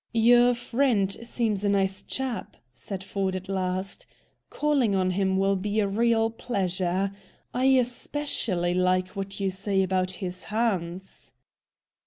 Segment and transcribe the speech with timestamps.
[0.17, 4.07] "Your friend seems a nice chap," said Ford at last.
[4.49, 7.11] "Calling on him will be a real pleasure.
[7.53, 11.35] I especially like what you say about his hands."